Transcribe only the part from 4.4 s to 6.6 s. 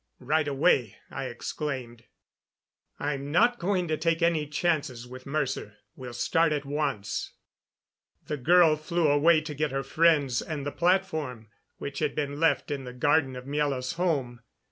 chances with Mercer. We'll start